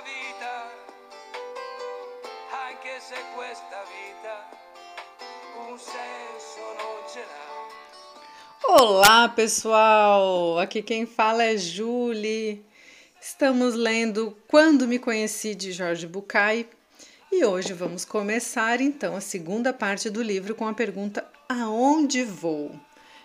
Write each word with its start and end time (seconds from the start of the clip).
la 0.00 0.06
vita, 0.06 0.70
anche 2.68 3.00
se 3.00 3.14
questa 3.34 3.84
vita 3.84 4.48
un 5.68 5.78
senso 5.78 6.60
non 6.78 7.06
ce. 7.06 7.20
Olá, 8.62 9.28
pessoal! 9.28 10.58
Aqui 10.58 10.82
quem 10.82 11.06
fala 11.06 11.44
é 11.44 11.56
Julie. 11.56 12.64
Estamos 13.20 13.74
lendo 13.74 14.36
Quando 14.48 14.88
Me 14.88 14.98
Conheci 14.98 15.54
de 15.54 15.72
Jorge 15.72 16.06
Bucay 16.06 16.66
e 17.30 17.44
hoje 17.44 17.74
vamos 17.74 18.04
começar 18.04 18.80
então 18.80 19.14
a 19.14 19.20
segunda 19.20 19.72
parte 19.72 20.08
do 20.08 20.22
livro 20.22 20.54
com 20.54 20.66
a 20.66 20.72
pergunta 20.72 21.26
Aonde 21.48 22.24
vou? 22.24 22.74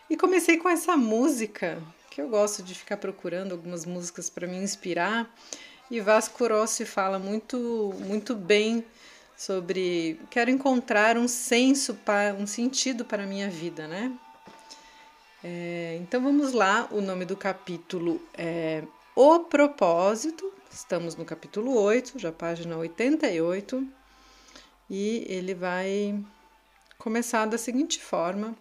E 0.10 0.18
comecei 0.18 0.58
com 0.58 0.68
essa 0.68 0.98
música, 0.98 1.82
que 2.12 2.22
eu 2.22 2.28
gosto 2.28 2.62
de 2.62 2.76
ficar 2.76 2.98
procurando 2.98 3.54
algumas 3.54 3.86
músicas 3.86 4.30
para 4.30 4.48
me 4.48 4.58
inspirar. 4.58 5.34
E 5.90 6.02
Vasco 6.02 6.48
Rossi 6.48 6.84
fala 6.84 7.20
muito, 7.20 7.94
muito 8.00 8.34
bem 8.34 8.84
sobre 9.38 10.20
quero 10.32 10.50
encontrar 10.50 11.16
um 11.16 11.28
senso, 11.28 11.94
para, 11.94 12.34
um 12.34 12.48
sentido 12.48 13.06
para 13.06 13.24
a 13.24 13.28
minha 13.28 13.50
vida, 13.50 13.88
né? 13.88 14.12
É, 15.44 16.00
então 16.02 16.24
vamos 16.24 16.54
lá, 16.54 16.88
o 16.90 17.02
nome 17.02 17.24
do 17.24 17.38
capítulo 17.38 18.20
é 18.34 18.84
O 19.16 19.42
Propósito, 19.42 20.52
estamos 20.72 21.16
no 21.16 21.24
capítulo 21.24 21.80
8, 21.80 22.18
já 22.18 22.32
página 22.32 22.76
88, 22.78 23.88
e 24.90 25.24
ele 25.30 25.54
vai 25.54 26.20
começar 26.98 27.46
da 27.46 27.60
seguinte 27.60 28.00
forma 28.02 28.56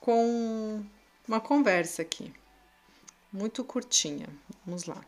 com 0.00 0.82
uma 1.28 1.40
conversa 1.40 2.00
aqui, 2.00 2.32
muito 3.30 3.62
curtinha. 3.62 4.26
Vamos 4.64 4.84
lá. 4.84 5.04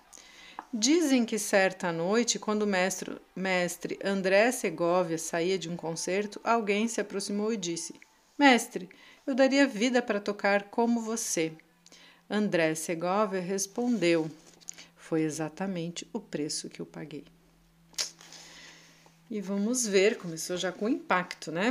Dizem 0.73 1.25
que 1.25 1.39
certa 1.39 1.91
noite, 1.91 2.39
quando 2.39 2.63
o 2.63 2.67
mestre, 2.67 3.17
mestre 3.35 3.99
André 4.05 4.53
Segovia 4.53 5.17
saía 5.17 5.59
de 5.59 5.67
um 5.67 5.77
concerto, 5.77 6.39
alguém 6.45 6.87
se 6.87 7.01
aproximou 7.01 7.51
e 7.51 7.57
disse: 7.57 7.95
Mestre, 8.39 8.87
eu 9.27 9.35
daria 9.35 9.67
vida 9.67 10.03
para 10.03 10.21
tocar 10.21 10.65
como 10.65 11.01
você. 11.01 11.53
André 12.29 12.75
Segovia 12.75 13.41
respondeu: 13.41 14.31
Foi 14.95 15.23
exatamente 15.23 16.07
o 16.13 16.21
preço 16.21 16.69
que 16.69 16.81
eu 16.81 16.87
paguei. 16.87 17.25
E 19.31 19.41
vamos 19.41 19.87
ver, 19.87 20.19
começou 20.19 20.59
já 20.59 20.71
com 20.71 20.87
impacto, 20.87 21.51
né? 21.51 21.71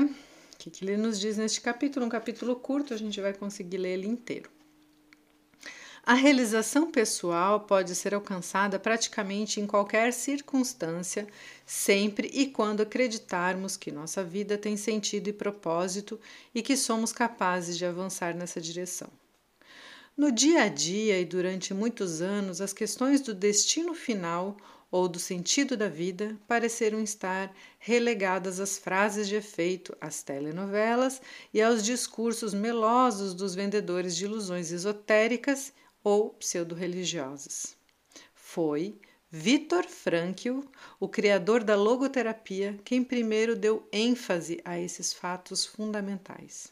O 0.54 0.58
que, 0.58 0.72
que 0.72 0.84
ele 0.84 0.98
nos 0.98 1.20
diz 1.20 1.38
neste 1.38 1.62
capítulo? 1.62 2.04
Um 2.04 2.10
capítulo 2.10 2.56
curto, 2.56 2.96
a 2.96 2.98
gente 2.98 3.22
vai 3.22 3.34
conseguir 3.34 3.78
ler 3.78 3.94
ele 3.94 4.08
inteiro. 4.08 4.57
A 6.08 6.14
realização 6.14 6.90
pessoal 6.90 7.60
pode 7.60 7.94
ser 7.94 8.16
alcançada 8.16 8.80
praticamente 8.80 9.60
em 9.60 9.68
qualquer 9.68 10.14
circunstância, 10.14 11.28
sempre 11.66 12.30
e 12.34 12.48
quando 12.48 12.80
acreditarmos 12.80 13.76
que 13.76 13.92
nossa 13.92 14.24
vida 14.24 14.58
tem 14.58 14.78
sentido 14.78 15.28
e 15.28 15.34
propósito 15.34 16.18
e 16.56 16.62
que 16.62 16.78
somos 16.78 17.12
capazes 17.12 17.78
de 17.78 17.86
avançar 17.86 18.34
nessa 18.34 18.62
direção. 18.62 19.10
No 20.16 20.32
dia 20.32 20.62
a 20.62 20.70
dia 20.70 21.20
e 21.20 21.26
durante 21.26 21.74
muitos 21.74 22.22
anos, 22.22 22.62
as 22.62 22.72
questões 22.72 23.20
do 23.20 23.34
destino 23.34 23.94
final 23.94 24.56
ou 24.90 25.10
do 25.10 25.20
sentido 25.20 25.76
da 25.76 25.90
vida 25.90 26.38
pareceram 26.48 27.02
estar 27.02 27.54
relegadas 27.78 28.62
às 28.62 28.78
frases 28.78 29.28
de 29.28 29.36
efeito, 29.36 29.94
às 30.00 30.24
telenovelas 30.24 31.22
e 31.54 31.62
aos 31.62 31.84
discursos 31.84 32.54
melosos 32.54 33.34
dos 33.34 33.54
vendedores 33.54 34.16
de 34.16 34.24
ilusões 34.24 34.72
esotéricas 34.72 35.74
ou 36.08 36.30
pseudo-religiosas. 36.30 37.76
Foi 38.34 38.98
Viktor 39.30 39.84
Frankl, 39.90 40.62
o 41.02 41.10
criador 41.10 41.66
da 41.66 41.76
logoterapia, 41.76 42.80
quem 42.86 43.04
primeiro 43.04 43.58
deu 43.58 43.86
ênfase 43.92 44.62
a 44.64 44.80
esses 44.80 45.12
fatos 45.12 45.66
fundamentais. 45.66 46.72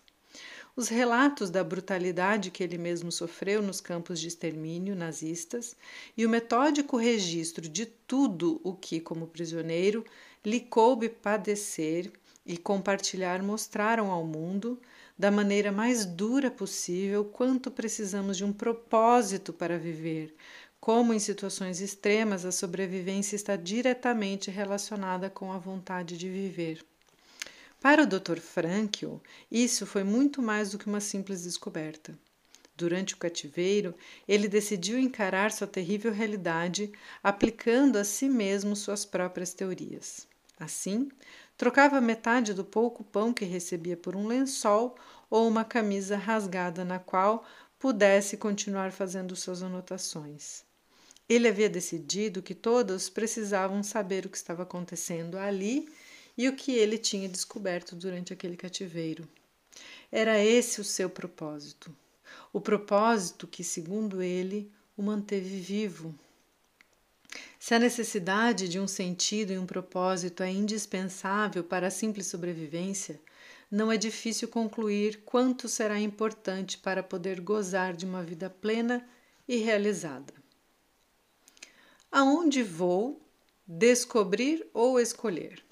Os 0.73 0.87
relatos 0.87 1.49
da 1.49 1.65
brutalidade 1.65 2.49
que 2.49 2.63
ele 2.63 2.77
mesmo 2.77 3.11
sofreu 3.11 3.61
nos 3.61 3.81
campos 3.81 4.21
de 4.21 4.29
extermínio 4.29 4.95
nazistas 4.95 5.75
e 6.15 6.25
o 6.25 6.29
metódico 6.29 6.95
registro 6.95 7.67
de 7.67 7.85
tudo 7.85 8.61
o 8.63 8.73
que, 8.73 9.01
como 9.01 9.27
prisioneiro, 9.27 10.05
lhe 10.45 10.61
coube 10.61 11.09
padecer 11.09 12.09
e 12.45 12.55
compartilhar 12.55 13.43
mostraram 13.43 14.11
ao 14.11 14.23
mundo, 14.23 14.79
da 15.17 15.31
maneira 15.31 15.71
mais 15.71 16.05
dura 16.05 16.51
possível, 16.51 17.23
quanto 17.25 17.71
precisamos 17.71 18.37
de 18.37 18.43
um 18.43 18.51
propósito 18.51 19.53
para 19.53 19.77
viver, 19.77 20.35
como 20.79 21.13
em 21.13 21.19
situações 21.19 21.79
extremas 21.79 22.45
a 22.45 22.51
sobrevivência 22.51 23.35
está 23.35 23.55
diretamente 23.55 24.51
relacionada 24.51 25.29
com 25.29 25.51
a 25.51 25.57
vontade 25.57 26.17
de 26.17 26.29
viver. 26.29 26.85
Para 27.79 28.03
o 28.03 28.07
Dr. 28.07 28.39
Frankl, 28.39 29.17
isso 29.51 29.85
foi 29.85 30.03
muito 30.03 30.41
mais 30.41 30.71
do 30.71 30.77
que 30.77 30.87
uma 30.87 30.99
simples 30.99 31.43
descoberta. 31.43 32.17
Durante 32.75 33.13
o 33.13 33.17
cativeiro, 33.17 33.95
ele 34.27 34.49
decidiu 34.49 34.99
encarar 34.99 35.51
sua 35.51 35.67
terrível 35.67 36.11
realidade, 36.11 36.91
aplicando 37.23 37.97
a 37.97 38.03
si 38.03 38.27
mesmo 38.27 38.75
suas 38.75 39.05
próprias 39.05 39.53
teorias. 39.53 40.27
Assim, 40.59 41.09
trocava 41.57 42.01
metade 42.01 42.53
do 42.53 42.63
pouco 42.63 43.03
pão 43.03 43.33
que 43.33 43.45
recebia 43.45 43.95
por 43.95 44.15
um 44.15 44.27
lençol 44.27 44.95
ou 45.29 45.47
uma 45.47 45.63
camisa 45.63 46.17
rasgada 46.17 46.83
na 46.83 46.99
qual 46.99 47.45
pudesse 47.79 48.37
continuar 48.37 48.91
fazendo 48.91 49.35
suas 49.35 49.61
anotações. 49.61 50.63
Ele 51.27 51.47
havia 51.47 51.69
decidido 51.69 52.41
que 52.41 52.53
todos 52.53 53.09
precisavam 53.09 53.81
saber 53.81 54.25
o 54.25 54.29
que 54.29 54.37
estava 54.37 54.63
acontecendo 54.63 55.37
ali 55.37 55.89
e 56.37 56.47
o 56.47 56.55
que 56.55 56.71
ele 56.73 56.97
tinha 56.97 57.27
descoberto 57.27 57.95
durante 57.95 58.31
aquele 58.31 58.55
cativeiro. 58.55 59.27
Era 60.11 60.39
esse 60.39 60.79
o 60.79 60.83
seu 60.83 61.09
propósito, 61.09 61.95
o 62.53 62.61
propósito 62.61 63.47
que, 63.47 63.63
segundo 63.63 64.21
ele, 64.21 64.71
o 64.95 65.01
manteve 65.01 65.59
vivo. 65.59 66.13
Se 67.65 67.73
a 67.73 67.79
necessidade 67.79 68.69
de 68.69 68.79
um 68.79 68.87
sentido 68.87 69.51
e 69.51 69.57
um 69.57 69.65
propósito 69.65 70.43
é 70.43 70.51
indispensável 70.51 71.63
para 71.63 71.87
a 71.87 71.89
simples 71.89 72.27
sobrevivência, 72.27 73.19
não 73.71 73.91
é 73.91 73.97
difícil 73.97 74.47
concluir 74.47 75.23
quanto 75.25 75.67
será 75.67 75.99
importante 75.99 76.77
para 76.77 77.01
poder 77.01 77.41
gozar 77.41 77.95
de 77.95 78.05
uma 78.05 78.21
vida 78.21 78.51
plena 78.51 79.03
e 79.47 79.55
realizada. 79.55 80.31
Aonde 82.11 82.61
vou 82.61 83.19
descobrir 83.65 84.63
ou 84.71 84.99
escolher? 84.99 85.65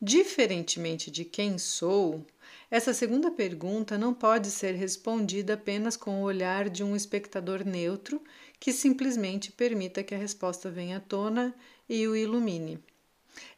Diferentemente 0.00 1.10
de 1.10 1.22
quem 1.22 1.58
sou, 1.58 2.24
essa 2.70 2.92
segunda 2.92 3.30
pergunta 3.30 3.96
não 3.96 4.12
pode 4.12 4.50
ser 4.50 4.74
respondida 4.74 5.54
apenas 5.54 5.96
com 5.96 6.20
o 6.20 6.24
olhar 6.24 6.68
de 6.68 6.84
um 6.84 6.94
espectador 6.94 7.64
neutro 7.64 8.22
que 8.60 8.72
simplesmente 8.72 9.50
permita 9.50 10.02
que 10.02 10.14
a 10.14 10.18
resposta 10.18 10.70
venha 10.70 10.98
à 10.98 11.00
tona 11.00 11.54
e 11.88 12.06
o 12.06 12.14
ilumine. 12.14 12.78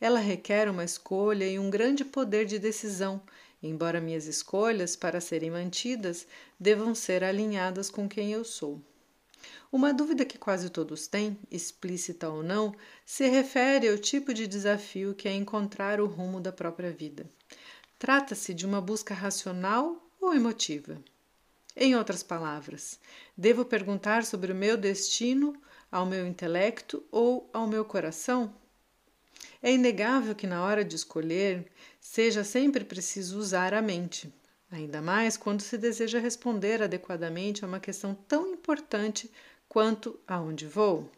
Ela 0.00 0.21
requer 0.21 0.69
uma 0.69 0.84
escolha 0.84 1.44
e 1.44 1.59
um 1.59 1.71
grande 1.71 2.04
poder 2.04 2.44
de 2.47 2.59
decisão, 2.59 3.21
embora 3.60 4.00
minhas 4.00 4.26
escolhas, 4.26 4.94
para 4.94 5.21
serem 5.21 5.50
mantidas, 5.50 6.27
devam 6.59 6.94
ser 6.94 7.25
alinhadas 7.25 7.91
com 7.91 8.09
quem 8.09 8.32
eu 8.32 8.44
sou. 8.44 8.81
Uma 9.72 9.92
dúvida 9.92 10.25
que 10.25 10.38
quase 10.38 10.69
todos 10.69 11.06
têm, 11.06 11.38
explícita 11.50 12.28
ou 12.28 12.42
não, 12.42 12.75
se 13.04 13.27
refere 13.28 13.88
ao 13.88 13.98
tipo 13.98 14.34
de 14.34 14.47
desafio 14.47 15.15
que 15.15 15.28
é 15.28 15.34
encontrar 15.34 16.00
o 16.00 16.06
rumo 16.06 16.41
da 16.41 16.53
própria 16.53 16.92
vida. 16.92 17.25
Trata-se 18.00 18.54
de 18.54 18.64
uma 18.64 18.80
busca 18.80 19.12
racional 19.12 20.10
ou 20.18 20.32
emotiva? 20.32 20.96
Em 21.76 21.94
outras 21.94 22.22
palavras, 22.22 22.98
devo 23.36 23.62
perguntar 23.62 24.24
sobre 24.24 24.52
o 24.52 24.54
meu 24.54 24.78
destino 24.78 25.54
ao 25.92 26.06
meu 26.06 26.26
intelecto 26.26 27.04
ou 27.12 27.50
ao 27.52 27.66
meu 27.66 27.84
coração? 27.84 28.54
É 29.62 29.70
inegável 29.70 30.34
que 30.34 30.47
na 30.47 30.64
hora 30.64 30.82
de 30.82 30.97
escolher 30.97 31.70
seja 32.00 32.42
sempre 32.42 32.86
preciso 32.86 33.38
usar 33.38 33.74
a 33.74 33.82
mente, 33.82 34.32
ainda 34.70 35.03
mais 35.03 35.36
quando 35.36 35.60
se 35.60 35.76
deseja 35.76 36.18
responder 36.18 36.82
adequadamente 36.82 37.66
a 37.66 37.68
uma 37.68 37.80
questão 37.80 38.14
tão 38.14 38.50
importante 38.50 39.30
quanto 39.68 40.18
aonde 40.26 40.66
vou. 40.66 41.12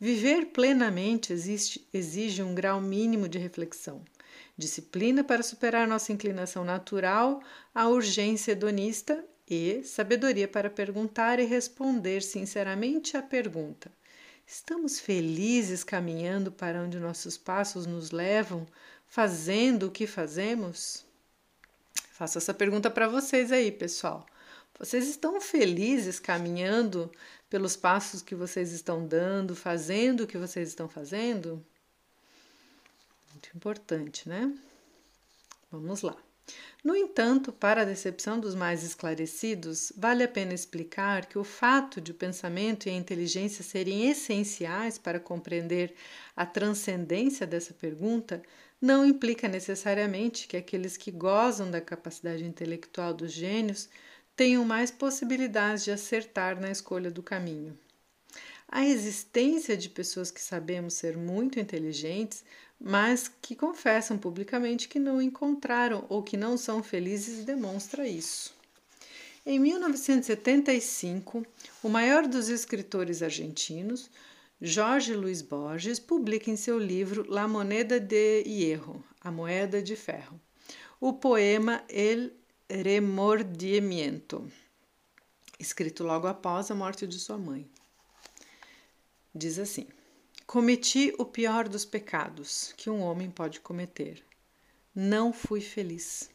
Viver 0.00 0.46
plenamente 0.46 1.30
existe, 1.30 1.86
exige 1.92 2.42
um 2.42 2.54
grau 2.54 2.80
mínimo 2.80 3.28
de 3.28 3.36
reflexão, 3.36 4.02
disciplina 4.56 5.24
para 5.24 5.42
superar 5.42 5.86
nossa 5.86 6.12
inclinação 6.12 6.64
natural 6.64 7.42
à 7.74 7.88
urgência 7.88 8.52
hedonista 8.52 9.24
e 9.48 9.82
sabedoria 9.82 10.48
para 10.48 10.70
perguntar 10.70 11.38
e 11.38 11.44
responder 11.44 12.22
sinceramente 12.22 13.16
à 13.16 13.22
pergunta: 13.22 13.90
estamos 14.46 14.98
felizes 15.00 15.84
caminhando 15.84 16.50
para 16.50 16.80
onde 16.82 16.98
nossos 16.98 17.36
passos 17.36 17.86
nos 17.86 18.10
levam, 18.10 18.66
fazendo 19.06 19.86
o 19.86 19.90
que 19.90 20.06
fazemos? 20.06 21.04
Faço 22.12 22.38
essa 22.38 22.54
pergunta 22.54 22.90
para 22.90 23.08
vocês 23.08 23.50
aí, 23.50 23.72
pessoal. 23.72 24.24
Vocês 24.78 25.08
estão 25.08 25.40
felizes 25.40 26.18
caminhando 26.18 27.10
pelos 27.48 27.76
passos 27.76 28.22
que 28.22 28.34
vocês 28.34 28.72
estão 28.72 29.06
dando, 29.06 29.54
fazendo 29.54 30.22
o 30.22 30.26
que 30.26 30.38
vocês 30.38 30.68
estão 30.68 30.88
fazendo? 30.88 31.64
Muito 33.34 33.50
importante, 33.56 34.28
né? 34.28 34.56
Vamos 35.68 36.02
lá. 36.02 36.16
No 36.84 36.94
entanto, 36.94 37.52
para 37.52 37.82
a 37.82 37.84
decepção 37.84 38.38
dos 38.38 38.54
mais 38.54 38.84
esclarecidos, 38.84 39.92
vale 39.96 40.22
a 40.22 40.28
pena 40.28 40.54
explicar 40.54 41.26
que 41.26 41.36
o 41.36 41.42
fato 41.42 42.00
de 42.00 42.12
o 42.12 42.14
pensamento 42.14 42.86
e 42.86 42.90
a 42.90 42.94
inteligência 42.94 43.64
serem 43.64 44.08
essenciais 44.08 44.98
para 44.98 45.18
compreender 45.18 45.94
a 46.36 46.46
transcendência 46.46 47.44
dessa 47.44 47.74
pergunta 47.74 48.40
não 48.80 49.04
implica 49.04 49.48
necessariamente 49.48 50.46
que 50.46 50.56
aqueles 50.56 50.96
que 50.96 51.10
gozam 51.10 51.68
da 51.68 51.80
capacidade 51.80 52.44
intelectual 52.44 53.12
dos 53.12 53.32
gênios 53.32 53.88
tenham 54.36 54.64
mais 54.64 54.92
possibilidades 54.92 55.82
de 55.82 55.90
acertar 55.90 56.60
na 56.60 56.70
escolha 56.70 57.10
do 57.10 57.22
caminho. 57.22 57.76
A 58.68 58.84
existência 58.84 59.76
de 59.76 59.88
pessoas 59.88 60.30
que 60.30 60.40
sabemos 60.40 60.94
ser 60.94 61.16
muito 61.16 61.60
inteligentes 61.60 62.44
mas 62.86 63.32
que 63.40 63.56
confessam 63.56 64.18
publicamente 64.18 64.88
que 64.88 64.98
não 64.98 65.22
encontraram 65.22 66.04
ou 66.10 66.22
que 66.22 66.36
não 66.36 66.58
são 66.58 66.82
felizes 66.82 67.42
demonstra 67.42 68.06
isso. 68.06 68.54
Em 69.46 69.58
1975, 69.58 71.46
o 71.82 71.88
maior 71.88 72.28
dos 72.28 72.50
escritores 72.50 73.22
argentinos, 73.22 74.10
Jorge 74.60 75.14
Luiz 75.14 75.40
Borges, 75.40 75.98
publica 75.98 76.50
em 76.50 76.56
seu 76.56 76.78
livro 76.78 77.24
La 77.26 77.48
Moneda 77.48 77.98
de 77.98 78.42
Hierro, 78.46 79.02
A 79.18 79.30
Moeda 79.30 79.82
de 79.82 79.96
Ferro, 79.96 80.38
o 81.00 81.14
poema 81.14 81.82
El 81.88 82.32
Remordimiento, 82.68 84.46
escrito 85.58 86.04
logo 86.04 86.26
após 86.26 86.70
a 86.70 86.74
morte 86.74 87.06
de 87.06 87.18
sua 87.18 87.38
mãe. 87.38 87.66
Diz 89.34 89.58
assim: 89.58 89.86
Cometi 90.46 91.12
o 91.18 91.24
pior 91.24 91.68
dos 91.68 91.84
pecados 91.84 92.72
que 92.76 92.90
um 92.90 93.00
homem 93.00 93.30
pode 93.30 93.60
cometer. 93.60 94.22
Não 94.94 95.32
fui 95.32 95.60
feliz. 95.60 96.30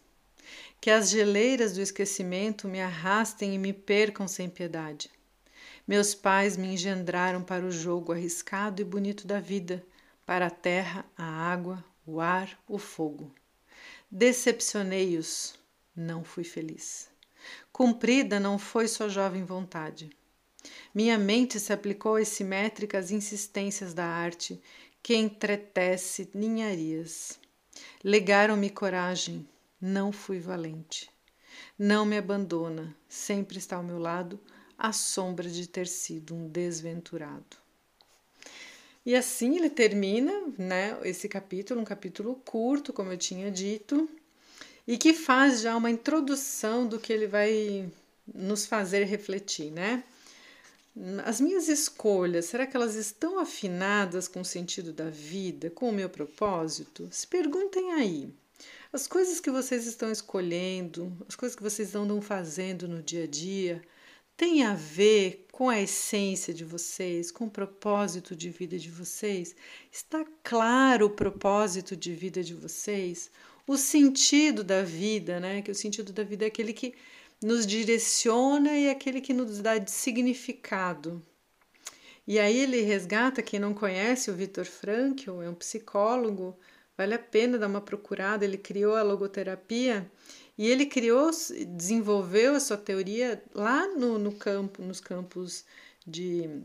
Que 0.81 0.89
as 0.89 1.09
geleiras 1.09 1.73
do 1.73 1.81
esquecimento 1.81 2.67
me 2.67 2.81
arrastem 2.81 3.53
e 3.53 3.57
me 3.57 3.71
percam 3.71 4.27
sem 4.27 4.49
piedade. 4.49 5.11
Meus 5.87 6.15
pais 6.15 6.57
me 6.57 6.73
engendraram 6.73 7.43
para 7.43 7.63
o 7.63 7.71
jogo 7.71 8.11
arriscado 8.11 8.81
e 8.81 8.85
bonito 8.85 9.27
da 9.27 9.39
vida, 9.39 9.85
para 10.25 10.47
a 10.47 10.51
terra, 10.51 11.05
a 11.15 11.23
água, 11.23 11.83
o 12.05 12.19
ar, 12.19 12.59
o 12.67 12.77
fogo. 12.77 13.33
Decepcionei-os, 14.11 15.53
não 15.95 16.23
fui 16.23 16.43
feliz. 16.43 17.09
Cumprida 17.71 18.39
não 18.39 18.57
foi 18.57 18.87
sua 18.87 19.07
jovem 19.07 19.45
vontade. 19.45 20.09
Minha 20.93 21.17
mente 21.17 21.59
se 21.59 21.71
aplicou 21.71 22.15
às 22.15 22.27
simétricas 22.27 23.11
insistências 23.11 23.93
da 23.93 24.05
arte 24.05 24.61
que 25.01 25.15
entretece 25.15 26.29
ninharias. 26.33 27.39
Legaram-me 28.03 28.69
coragem, 28.69 29.47
não 29.79 30.11
fui 30.11 30.39
valente. 30.39 31.09
Não 31.77 32.05
me 32.05 32.17
abandona, 32.17 32.95
sempre 33.07 33.57
está 33.57 33.77
ao 33.77 33.83
meu 33.83 33.97
lado, 33.97 34.39
a 34.77 34.91
sombra 34.91 35.49
de 35.49 35.67
ter 35.67 35.87
sido 35.87 36.33
um 36.35 36.47
desventurado. 36.47 37.57
E 39.05 39.15
assim 39.15 39.57
ele 39.57 39.69
termina, 39.69 40.31
né, 40.57 40.97
esse 41.03 41.27
capítulo, 41.27 41.81
um 41.81 41.85
capítulo 41.85 42.35
curto, 42.45 42.93
como 42.93 43.11
eu 43.11 43.17
tinha 43.17 43.49
dito, 43.49 44.09
e 44.87 44.97
que 44.97 45.13
faz 45.13 45.61
já 45.61 45.75
uma 45.75 45.89
introdução 45.89 46.87
do 46.87 46.99
que 46.99 47.11
ele 47.11 47.27
vai 47.27 47.89
nos 48.33 48.65
fazer 48.65 49.05
refletir, 49.05 49.71
né? 49.71 50.03
As 51.23 51.39
minhas 51.39 51.67
escolhas, 51.67 52.45
será 52.45 52.67
que 52.67 52.75
elas 52.75 52.95
estão 52.95 53.39
afinadas 53.39 54.27
com 54.27 54.41
o 54.41 54.45
sentido 54.45 54.91
da 54.91 55.09
vida, 55.09 55.69
com 55.69 55.89
o 55.89 55.93
meu 55.93 56.09
propósito? 56.09 57.07
Se 57.11 57.25
perguntem 57.25 57.93
aí. 57.93 58.33
As 58.91 59.07
coisas 59.07 59.39
que 59.39 59.51
vocês 59.51 59.85
estão 59.85 60.11
escolhendo, 60.11 61.15
as 61.27 61.35
coisas 61.35 61.55
que 61.55 61.63
vocês 61.63 61.95
andam 61.95 62.21
fazendo 62.21 62.87
no 62.87 63.03
dia 63.03 63.23
a 63.23 63.27
dia, 63.27 63.81
têm 64.35 64.63
a 64.63 64.73
ver 64.73 65.47
com 65.51 65.69
a 65.69 65.79
essência 65.79 66.53
de 66.53 66.63
vocês, 66.63 67.29
com 67.29 67.45
o 67.45 67.51
propósito 67.51 68.35
de 68.35 68.49
vida 68.49 68.79
de 68.79 68.89
vocês? 68.89 69.55
Está 69.91 70.25
claro 70.43 71.05
o 71.05 71.09
propósito 71.09 71.95
de 71.95 72.13
vida 72.13 72.43
de 72.43 72.53
vocês? 72.53 73.29
O 73.67 73.77
sentido 73.77 74.63
da 74.63 74.81
vida, 74.81 75.39
né? 75.39 75.61
Que 75.61 75.71
o 75.71 75.75
sentido 75.75 76.11
da 76.11 76.23
vida 76.23 76.45
é 76.45 76.47
aquele 76.47 76.73
que 76.73 76.95
nos 77.41 77.65
direciona 77.65 78.77
e 78.77 78.85
é 78.87 78.91
aquele 78.91 79.21
que 79.21 79.33
nos 79.33 79.59
dá 79.59 79.73
significado. 79.87 81.21
E 82.27 82.37
aí 82.37 82.59
ele 82.59 82.81
resgata, 82.81 83.41
quem 83.41 83.59
não 83.59 83.73
conhece 83.73 84.29
o 84.29 84.35
Viktor 84.35 84.65
Frankl, 84.65 85.41
é 85.41 85.49
um 85.49 85.55
psicólogo, 85.55 86.57
vale 86.97 87.15
a 87.15 87.19
pena 87.19 87.57
dar 87.57 87.67
uma 87.67 87.81
procurada, 87.81 88.45
ele 88.45 88.57
criou 88.57 88.95
a 88.95 89.01
logoterapia 89.01 90.09
e 90.57 90.67
ele 90.67 90.85
criou, 90.85 91.31
desenvolveu 91.69 92.53
a 92.53 92.59
sua 92.59 92.77
teoria 92.77 93.41
lá 93.55 93.87
no, 93.87 94.19
no 94.19 94.33
campo, 94.33 94.83
nos 94.83 94.99
campos 94.99 95.65
de, 96.05 96.61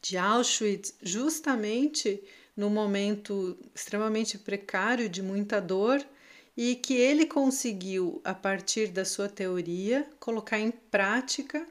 de 0.00 0.16
Auschwitz, 0.16 0.94
justamente 1.02 2.22
no 2.56 2.70
momento 2.70 3.58
extremamente 3.74 4.38
precário 4.38 5.08
de 5.08 5.22
muita 5.22 5.60
dor, 5.60 6.04
e 6.56 6.76
que 6.76 6.94
ele 6.94 7.26
conseguiu, 7.26 8.20
a 8.24 8.34
partir 8.34 8.88
da 8.88 9.04
sua 9.04 9.28
teoria, 9.28 10.08
colocar 10.20 10.58
em 10.58 10.70
prática 10.70 11.66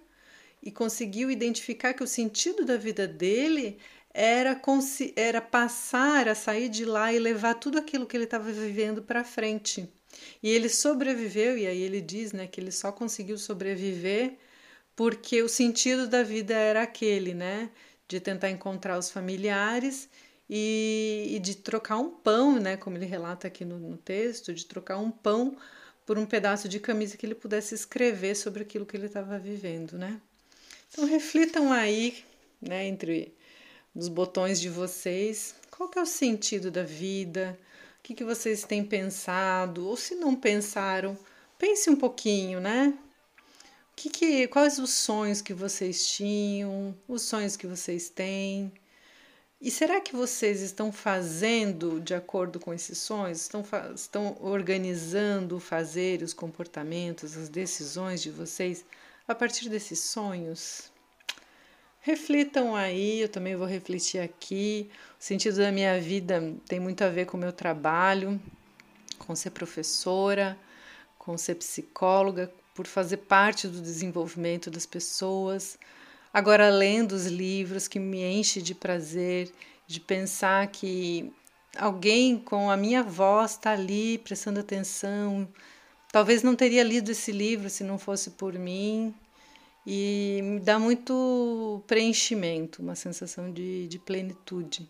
e 0.61 0.71
conseguiu 0.71 1.31
identificar 1.31 1.93
que 1.93 2.03
o 2.03 2.07
sentido 2.07 2.65
da 2.65 2.77
vida 2.77 3.07
dele 3.07 3.77
era, 4.13 4.59
era 5.15 5.41
passar 5.41 6.27
a 6.27 6.35
sair 6.35 6.69
de 6.69 6.85
lá 6.85 7.13
e 7.13 7.19
levar 7.19 7.55
tudo 7.55 7.77
aquilo 7.77 8.05
que 8.05 8.15
ele 8.15 8.25
estava 8.25 8.51
vivendo 8.51 9.01
para 9.01 9.23
frente. 9.23 9.89
E 10.41 10.49
ele 10.49 10.69
sobreviveu, 10.69 11.57
e 11.57 11.65
aí 11.65 11.81
ele 11.81 11.99
diz 12.01 12.31
né, 12.33 12.45
que 12.47 12.61
ele 12.61 12.71
só 12.71 12.91
conseguiu 12.91 13.37
sobreviver 13.37 14.37
porque 14.95 15.41
o 15.41 15.49
sentido 15.49 16.07
da 16.07 16.23
vida 16.23 16.53
era 16.53 16.83
aquele, 16.83 17.33
né? 17.33 17.71
De 18.07 18.19
tentar 18.19 18.49
encontrar 18.49 18.97
os 18.97 19.09
familiares 19.09 20.09
e, 20.49 21.31
e 21.31 21.39
de 21.39 21.55
trocar 21.55 21.97
um 21.97 22.09
pão, 22.09 22.59
né, 22.59 22.77
como 22.77 22.97
ele 22.97 23.05
relata 23.05 23.47
aqui 23.47 23.63
no, 23.63 23.77
no 23.77 23.97
texto, 23.97 24.53
de 24.53 24.65
trocar 24.65 24.97
um 24.97 25.11
pão 25.11 25.57
por 26.05 26.17
um 26.17 26.25
pedaço 26.25 26.67
de 26.67 26.79
camisa 26.79 27.17
que 27.17 27.25
ele 27.25 27.35
pudesse 27.35 27.73
escrever 27.73 28.35
sobre 28.35 28.63
aquilo 28.63 28.85
que 28.85 28.97
ele 28.97 29.05
estava 29.05 29.39
vivendo, 29.39 29.97
né? 29.97 30.19
Então 30.91 31.05
reflitam 31.05 31.71
aí, 31.71 32.23
né, 32.61 32.85
entre 32.85 33.33
os 33.95 34.07
botões 34.07 34.59
de 34.59 34.69
vocês, 34.69 35.55
qual 35.71 35.89
que 35.89 35.97
é 35.97 36.01
o 36.01 36.05
sentido 36.05 36.69
da 36.69 36.83
vida, 36.83 37.57
o 37.99 38.03
que, 38.03 38.13
que 38.13 38.23
vocês 38.23 38.63
têm 38.63 38.83
pensado, 38.83 39.87
ou 39.87 39.95
se 39.95 40.15
não 40.15 40.35
pensaram, 40.35 41.17
pense 41.57 41.89
um 41.89 41.95
pouquinho, 41.95 42.59
né? 42.59 42.93
Que 43.95 44.09
que, 44.09 44.47
quais 44.47 44.79
os 44.79 44.89
sonhos 44.89 45.41
que 45.41 45.53
vocês 45.53 46.07
tinham, 46.07 46.95
os 47.07 47.21
sonhos 47.21 47.55
que 47.55 47.67
vocês 47.67 48.09
têm, 48.09 48.71
e 49.63 49.71
será 49.71 50.01
que 50.01 50.13
vocês 50.13 50.59
estão 50.59 50.91
fazendo 50.91 52.01
de 52.01 52.13
acordo 52.13 52.59
com 52.59 52.73
esses 52.73 52.97
sonhos? 52.97 53.39
Estão, 53.39 53.63
estão 53.95 54.37
organizando 54.41 55.55
o 55.55 55.59
fazer, 55.61 56.21
os 56.21 56.33
comportamentos, 56.33 57.37
as 57.37 57.47
decisões 57.47 58.21
de 58.21 58.29
vocês 58.29 58.83
a 59.25 59.33
partir 59.33 59.69
desses 59.69 59.99
sonhos? 59.99 60.91
Reflitam 62.01 62.75
aí, 62.75 63.21
eu 63.21 63.29
também 63.29 63.55
vou 63.55 63.65
refletir 63.65 64.19
aqui. 64.19 64.91
O 65.17 65.23
sentido 65.23 65.55
da 65.55 65.71
minha 65.71 65.97
vida 65.97 66.53
tem 66.67 66.81
muito 66.81 67.01
a 67.01 67.07
ver 67.07 67.25
com 67.25 67.37
o 67.37 67.39
meu 67.39 67.53
trabalho, 67.53 68.37
com 69.17 69.33
ser 69.33 69.51
professora, 69.51 70.57
com 71.17 71.37
ser 71.37 71.55
psicóloga, 71.55 72.51
por 72.75 72.85
fazer 72.85 73.15
parte 73.15 73.69
do 73.69 73.79
desenvolvimento 73.79 74.69
das 74.69 74.85
pessoas 74.85 75.79
Agora, 76.33 76.67
lendo 76.69 77.11
os 77.11 77.27
livros 77.27 77.87
que 77.87 77.99
me 77.99 78.23
enche 78.23 78.59
de 78.59 78.73
prazer, 78.73 79.51
de 79.85 79.99
pensar 79.99 80.65
que 80.67 81.31
alguém 81.77 82.39
com 82.39 82.71
a 82.71 82.75
minha 82.75 83.03
voz 83.03 83.51
está 83.51 83.71
ali 83.71 84.17
prestando 84.17 84.59
atenção. 84.59 85.47
Talvez 86.11 86.41
não 86.41 86.55
teria 86.55 86.83
lido 86.83 87.11
esse 87.11 87.31
livro 87.31 87.69
se 87.69 87.83
não 87.83 87.99
fosse 87.99 88.31
por 88.31 88.53
mim. 88.53 89.13
E 89.85 90.39
me 90.43 90.59
dá 90.59 90.79
muito 90.79 91.83
preenchimento, 91.85 92.81
uma 92.81 92.95
sensação 92.95 93.51
de, 93.51 93.87
de 93.87 93.99
plenitude. 93.99 94.89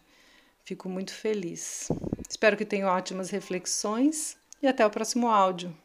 Fico 0.63 0.87
muito 0.87 1.13
feliz. 1.13 1.89
Espero 2.29 2.55
que 2.55 2.63
tenham 2.63 2.87
ótimas 2.89 3.29
reflexões 3.29 4.37
e 4.61 4.67
até 4.67 4.85
o 4.85 4.89
próximo 4.89 5.27
áudio. 5.27 5.75